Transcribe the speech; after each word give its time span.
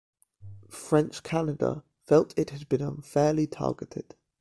French 0.67 1.21
Canada 1.21 1.83
felt 2.01 2.33
it 2.35 2.49
had 2.49 2.67
been 2.67 2.81
unfairly 2.81 3.45
targeted. 3.45 4.15